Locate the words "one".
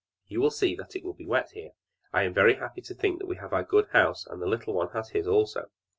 4.73-4.89